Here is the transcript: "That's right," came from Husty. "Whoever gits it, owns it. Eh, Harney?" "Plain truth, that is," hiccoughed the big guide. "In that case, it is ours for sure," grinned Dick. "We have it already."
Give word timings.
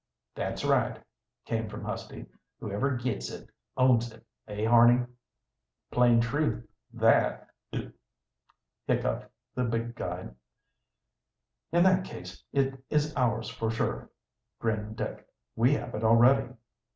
"That's 0.33 0.65
right," 0.65 0.97
came 1.45 1.69
from 1.69 1.83
Husty. 1.85 2.25
"Whoever 2.59 2.95
gits 2.95 3.29
it, 3.29 3.47
owns 3.77 4.11
it. 4.11 4.25
Eh, 4.47 4.65
Harney?" 4.65 5.05
"Plain 5.91 6.19
truth, 6.19 6.67
that 6.91 7.47
is," 7.71 7.91
hiccoughed 8.87 9.27
the 9.53 9.63
big 9.65 9.93
guide. 9.93 10.33
"In 11.71 11.83
that 11.83 12.03
case, 12.03 12.43
it 12.51 12.83
is 12.89 13.15
ours 13.15 13.47
for 13.49 13.69
sure," 13.69 14.09
grinned 14.57 14.95
Dick. 14.95 15.27
"We 15.55 15.75
have 15.75 15.93
it 15.93 16.03
already." 16.03 16.49